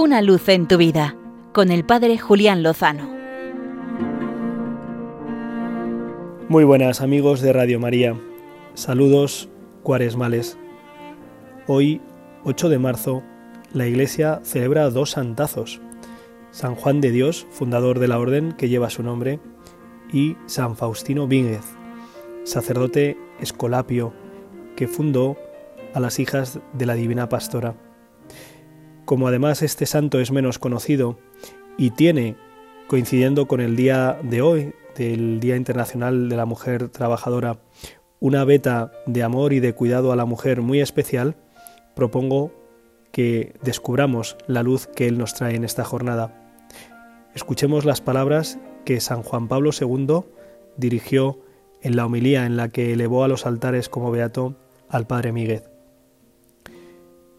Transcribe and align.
Una 0.00 0.22
luz 0.22 0.48
en 0.48 0.68
tu 0.68 0.76
vida 0.76 1.16
con 1.52 1.72
el 1.72 1.84
Padre 1.84 2.18
Julián 2.18 2.62
Lozano. 2.62 3.10
Muy 6.48 6.62
buenas 6.62 7.00
amigos 7.00 7.40
de 7.40 7.52
Radio 7.52 7.80
María. 7.80 8.16
Saludos 8.74 9.48
cuaresmales. 9.82 10.56
Hoy, 11.66 12.00
8 12.44 12.68
de 12.68 12.78
marzo, 12.78 13.24
la 13.72 13.88
Iglesia 13.88 14.40
celebra 14.44 14.88
dos 14.88 15.10
santazos. 15.10 15.80
San 16.52 16.76
Juan 16.76 17.00
de 17.00 17.10
Dios, 17.10 17.48
fundador 17.50 17.98
de 17.98 18.06
la 18.06 18.20
orden 18.20 18.52
que 18.52 18.68
lleva 18.68 18.90
su 18.90 19.02
nombre, 19.02 19.40
y 20.12 20.36
San 20.46 20.76
Faustino 20.76 21.26
Vínguez, 21.26 21.64
sacerdote 22.44 23.18
escolapio 23.40 24.12
que 24.76 24.86
fundó 24.86 25.36
a 25.92 25.98
las 25.98 26.20
hijas 26.20 26.60
de 26.72 26.86
la 26.86 26.94
Divina 26.94 27.28
Pastora. 27.28 27.74
Como 29.08 29.26
además 29.26 29.62
este 29.62 29.86
santo 29.86 30.20
es 30.20 30.32
menos 30.32 30.58
conocido 30.58 31.18
y 31.78 31.92
tiene, 31.92 32.36
coincidiendo 32.88 33.48
con 33.48 33.62
el 33.62 33.74
día 33.74 34.18
de 34.22 34.42
hoy, 34.42 34.74
del 34.98 35.40
Día 35.40 35.56
Internacional 35.56 36.28
de 36.28 36.36
la 36.36 36.44
Mujer 36.44 36.90
Trabajadora, 36.90 37.56
una 38.20 38.44
beta 38.44 38.92
de 39.06 39.22
amor 39.22 39.54
y 39.54 39.60
de 39.60 39.72
cuidado 39.72 40.12
a 40.12 40.16
la 40.16 40.26
mujer 40.26 40.60
muy 40.60 40.82
especial, 40.82 41.36
propongo 41.96 42.52
que 43.10 43.54
descubramos 43.62 44.36
la 44.46 44.62
luz 44.62 44.86
que 44.86 45.08
Él 45.08 45.16
nos 45.16 45.32
trae 45.32 45.54
en 45.54 45.64
esta 45.64 45.84
jornada. 45.84 46.52
Escuchemos 47.34 47.86
las 47.86 48.02
palabras 48.02 48.58
que 48.84 49.00
San 49.00 49.22
Juan 49.22 49.48
Pablo 49.48 49.70
II 49.72 50.26
dirigió 50.76 51.40
en 51.80 51.96
la 51.96 52.04
homilía 52.04 52.44
en 52.44 52.58
la 52.58 52.68
que 52.68 52.92
elevó 52.92 53.24
a 53.24 53.28
los 53.28 53.46
altares 53.46 53.88
como 53.88 54.10
beato 54.10 54.54
al 54.90 55.06
padre 55.06 55.32
Miguel. 55.32 55.77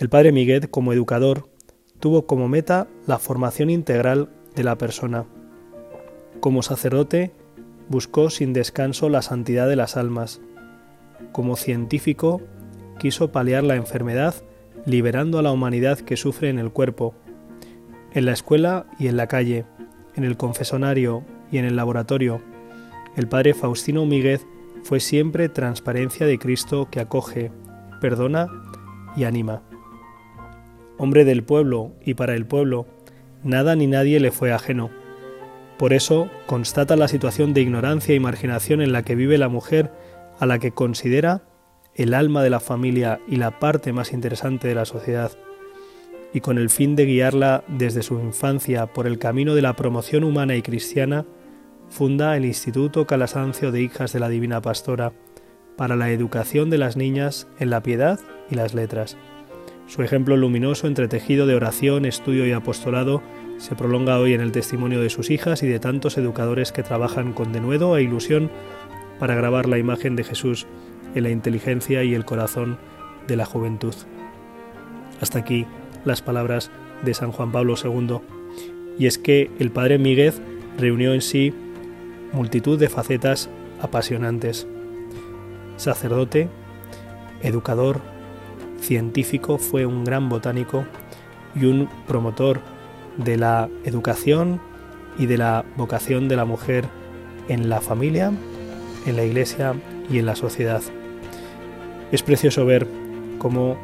El 0.00 0.08
padre 0.08 0.32
Miguel, 0.32 0.70
como 0.70 0.94
educador, 0.94 1.50
tuvo 1.98 2.26
como 2.26 2.48
meta 2.48 2.88
la 3.06 3.18
formación 3.18 3.68
integral 3.68 4.30
de 4.56 4.64
la 4.64 4.78
persona. 4.78 5.26
Como 6.40 6.62
sacerdote, 6.62 7.32
buscó 7.90 8.30
sin 8.30 8.54
descanso 8.54 9.10
la 9.10 9.20
santidad 9.20 9.68
de 9.68 9.76
las 9.76 9.98
almas. 9.98 10.40
Como 11.32 11.54
científico, 11.54 12.40
quiso 12.98 13.30
paliar 13.30 13.62
la 13.62 13.76
enfermedad 13.76 14.34
liberando 14.86 15.38
a 15.38 15.42
la 15.42 15.52
humanidad 15.52 15.98
que 15.98 16.16
sufre 16.16 16.48
en 16.48 16.58
el 16.58 16.72
cuerpo. 16.72 17.14
En 18.14 18.24
la 18.24 18.32
escuela 18.32 18.86
y 18.98 19.08
en 19.08 19.18
la 19.18 19.26
calle, 19.26 19.66
en 20.16 20.24
el 20.24 20.38
confesonario 20.38 21.24
y 21.52 21.58
en 21.58 21.66
el 21.66 21.76
laboratorio, 21.76 22.40
el 23.16 23.28
padre 23.28 23.52
Faustino 23.52 24.06
Míguez 24.06 24.46
fue 24.82 24.98
siempre 24.98 25.50
transparencia 25.50 26.24
de 26.24 26.38
Cristo 26.38 26.88
que 26.90 27.00
acoge, 27.00 27.52
perdona 28.00 28.48
y 29.14 29.24
anima. 29.24 29.62
Hombre 31.02 31.24
del 31.24 31.42
pueblo 31.42 31.92
y 32.04 32.12
para 32.12 32.34
el 32.34 32.44
pueblo, 32.44 32.86
nada 33.42 33.74
ni 33.74 33.86
nadie 33.86 34.20
le 34.20 34.30
fue 34.30 34.52
ajeno. 34.52 34.90
Por 35.78 35.94
eso 35.94 36.28
constata 36.44 36.94
la 36.94 37.08
situación 37.08 37.54
de 37.54 37.62
ignorancia 37.62 38.14
y 38.14 38.20
marginación 38.20 38.82
en 38.82 38.92
la 38.92 39.02
que 39.02 39.14
vive 39.14 39.38
la 39.38 39.48
mujer 39.48 39.90
a 40.38 40.44
la 40.44 40.58
que 40.58 40.72
considera 40.72 41.40
el 41.94 42.12
alma 42.12 42.42
de 42.42 42.50
la 42.50 42.60
familia 42.60 43.18
y 43.26 43.36
la 43.36 43.58
parte 43.58 43.94
más 43.94 44.12
interesante 44.12 44.68
de 44.68 44.74
la 44.74 44.84
sociedad, 44.84 45.32
y 46.34 46.40
con 46.40 46.58
el 46.58 46.68
fin 46.68 46.96
de 46.96 47.06
guiarla 47.06 47.64
desde 47.66 48.02
su 48.02 48.20
infancia 48.20 48.86
por 48.92 49.06
el 49.06 49.18
camino 49.18 49.54
de 49.54 49.62
la 49.62 49.76
promoción 49.76 50.22
humana 50.22 50.54
y 50.54 50.60
cristiana, 50.60 51.24
funda 51.88 52.36
el 52.36 52.44
Instituto 52.44 53.06
Calasancio 53.06 53.72
de 53.72 53.80
Hijas 53.80 54.12
de 54.12 54.20
la 54.20 54.28
Divina 54.28 54.60
Pastora 54.60 55.14
para 55.78 55.96
la 55.96 56.10
educación 56.10 56.68
de 56.68 56.76
las 56.76 56.98
niñas 56.98 57.48
en 57.58 57.70
la 57.70 57.82
piedad 57.82 58.20
y 58.50 58.54
las 58.54 58.74
letras. 58.74 59.16
Su 59.90 60.04
ejemplo 60.04 60.36
luminoso, 60.36 60.86
entretejido 60.86 61.46
de 61.46 61.56
oración, 61.56 62.04
estudio 62.04 62.46
y 62.46 62.52
apostolado, 62.52 63.24
se 63.58 63.74
prolonga 63.74 64.20
hoy 64.20 64.34
en 64.34 64.40
el 64.40 64.52
testimonio 64.52 65.00
de 65.00 65.10
sus 65.10 65.30
hijas 65.30 65.64
y 65.64 65.66
de 65.66 65.80
tantos 65.80 66.16
educadores 66.16 66.70
que 66.70 66.84
trabajan 66.84 67.32
con 67.32 67.52
denuedo 67.52 67.96
e 67.96 68.04
ilusión 68.04 68.52
para 69.18 69.34
grabar 69.34 69.68
la 69.68 69.78
imagen 69.78 70.14
de 70.14 70.22
Jesús 70.22 70.68
en 71.16 71.24
la 71.24 71.30
inteligencia 71.30 72.04
y 72.04 72.14
el 72.14 72.24
corazón 72.24 72.78
de 73.26 73.34
la 73.34 73.46
juventud. 73.46 73.92
Hasta 75.20 75.40
aquí 75.40 75.66
las 76.04 76.22
palabras 76.22 76.70
de 77.02 77.12
San 77.12 77.32
Juan 77.32 77.50
Pablo 77.50 77.74
II. 77.82 78.20
Y 78.96 79.06
es 79.06 79.18
que 79.18 79.50
el 79.58 79.72
padre 79.72 79.98
Míguez 79.98 80.40
reunió 80.78 81.14
en 81.14 81.20
sí 81.20 81.52
multitud 82.32 82.78
de 82.78 82.88
facetas 82.88 83.50
apasionantes. 83.82 84.68
Sacerdote, 85.78 86.48
educador, 87.42 88.00
científico, 88.80 89.58
fue 89.58 89.86
un 89.86 90.04
gran 90.04 90.28
botánico 90.28 90.84
y 91.54 91.64
un 91.64 91.88
promotor 92.06 92.60
de 93.16 93.36
la 93.36 93.68
educación 93.84 94.60
y 95.18 95.26
de 95.26 95.38
la 95.38 95.64
vocación 95.76 96.28
de 96.28 96.36
la 96.36 96.44
mujer 96.44 96.86
en 97.48 97.68
la 97.68 97.80
familia, 97.80 98.32
en 99.06 99.16
la 99.16 99.24
iglesia 99.24 99.74
y 100.10 100.18
en 100.18 100.26
la 100.26 100.36
sociedad. 100.36 100.82
Es 102.12 102.22
precioso 102.22 102.64
ver 102.64 102.86
cómo 103.38 103.76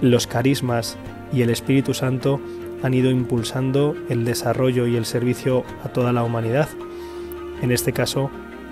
los 0.00 0.26
carismas 0.26 0.96
y 1.32 1.42
el 1.42 1.50
Espíritu 1.50 1.94
Santo 1.94 2.40
han 2.82 2.94
ido 2.94 3.10
impulsando 3.10 3.94
el 4.08 4.24
desarrollo 4.24 4.86
y 4.86 4.96
el 4.96 5.06
servicio 5.06 5.64
a 5.84 5.88
toda 5.88 6.12
la 6.12 6.22
humanidad 6.22 6.68
en 7.62 7.72
este 7.72 7.92
caso 7.92 8.30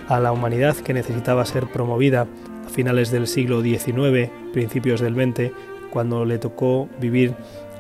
a 0.09 0.21
la 0.21 0.33
humanidad 0.33 0.77
que 0.77 0.93
necesitaba 0.93 1.45
ser 1.47 1.67
promovida 1.67 2.27
finales 2.73 3.11
del 3.11 3.27
siglo 3.27 3.63
XIX, 3.63 4.31
principios 4.53 5.01
del 5.01 5.15
XX, 5.15 5.53
cuando 5.91 6.25
le 6.25 6.39
tocó 6.39 6.89
vivir 7.01 7.35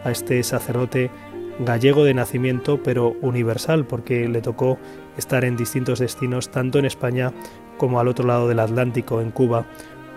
a 0.04 0.10
este 0.10 0.42
sacerdote 0.42 1.10
gallego 1.58 2.04
de 2.04 2.14
nacimiento, 2.14 2.82
pero 2.82 3.16
universal, 3.20 3.86
porque 3.86 4.28
le 4.28 4.40
tocó 4.40 4.78
estar 5.16 5.44
en 5.44 5.56
distintos 5.56 5.98
destinos, 5.98 6.50
tanto 6.50 6.78
en 6.78 6.84
España 6.84 7.32
como 7.78 8.00
al 8.00 8.08
otro 8.08 8.26
lado 8.26 8.48
del 8.48 8.60
Atlántico, 8.60 9.20
en 9.20 9.30
Cuba, 9.30 9.66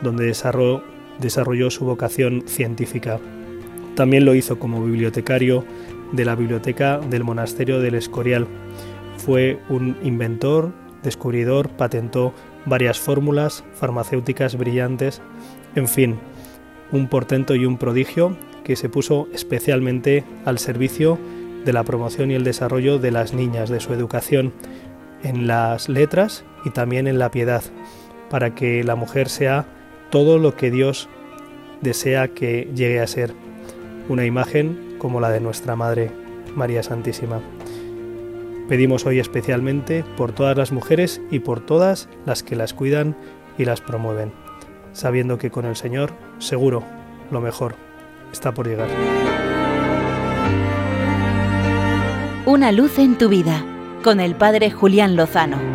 donde 0.01 0.25
desarrolló, 0.25 1.71
su 1.71 1.85
vocación 1.85 2.43
científica. 2.45 3.19
También 3.95 4.25
lo 4.25 4.35
hizo 4.35 4.59
como 4.59 4.83
bibliotecario 4.83 5.63
de 6.11 6.25
la 6.25 6.35
biblioteca 6.35 6.99
del 6.99 7.23
monasterio 7.23 7.79
del 7.79 7.95
Escorial. 7.95 8.47
Fue 9.17 9.59
un 9.69 9.97
inventor, 10.03 10.73
descubridor, 11.01 11.69
patentó 11.69 12.33
varias 12.65 12.99
fórmulas 12.99 13.63
farmacéuticas 13.73 14.57
brillantes, 14.57 15.21
en 15.75 15.87
fin, 15.87 16.19
un 16.91 17.07
portento 17.07 17.55
y 17.55 17.65
un 17.65 17.77
prodigio 17.77 18.37
que 18.63 18.75
se 18.75 18.89
puso 18.89 19.27
especialmente 19.33 20.23
al 20.45 20.59
servicio 20.59 21.19
de 21.65 21.73
la 21.73 21.83
promoción 21.83 22.31
y 22.31 22.35
el 22.35 22.43
desarrollo 22.43 22.99
de 22.99 23.11
las 23.11 23.33
niñas, 23.33 23.69
de 23.69 23.79
su 23.79 23.93
educación 23.93 24.53
en 25.23 25.47
las 25.47 25.89
letras 25.89 26.45
y 26.63 26.69
también 26.69 27.07
en 27.07 27.19
la 27.19 27.31
piedad, 27.31 27.63
para 28.29 28.53
que 28.53 28.83
la 28.83 28.95
mujer 28.95 29.29
sea 29.29 29.65
todo 30.09 30.37
lo 30.37 30.55
que 30.55 30.71
Dios 30.71 31.09
desea 31.81 32.29
que 32.29 32.69
llegue 32.75 32.99
a 32.99 33.07
ser, 33.07 33.33
una 34.07 34.25
imagen 34.25 34.95
como 34.97 35.19
la 35.19 35.29
de 35.29 35.41
nuestra 35.41 35.75
Madre 35.75 36.11
María 36.55 36.83
Santísima. 36.83 37.41
Pedimos 38.67 39.05
hoy 39.05 39.19
especialmente 39.19 40.03
por 40.17 40.31
todas 40.31 40.57
las 40.57 40.71
mujeres 40.71 41.21
y 41.29 41.39
por 41.39 41.63
todas 41.63 42.09
las 42.25 42.41
que 42.41 42.55
las 42.55 42.73
cuidan 42.73 43.15
y 43.59 43.65
las 43.65 43.79
promueven, 43.79 44.33
sabiendo 44.91 45.37
que 45.37 45.51
con 45.51 45.65
el 45.65 45.75
Señor, 45.75 46.13
seguro, 46.39 46.83
lo 47.29 47.41
mejor 47.41 47.75
está 48.31 48.53
por 48.53 48.67
llegar. 48.67 48.89
Una 52.47 52.71
luz 52.71 52.97
en 52.97 53.17
tu 53.17 53.29
vida, 53.29 53.63
con 54.03 54.19
el 54.19 54.35
Padre 54.35 54.71
Julián 54.71 55.15
Lozano. 55.15 55.74